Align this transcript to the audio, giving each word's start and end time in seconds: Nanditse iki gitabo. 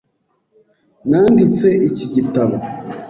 Nanditse 1.09 1.67
iki 1.87 2.05
gitabo. 2.15 2.55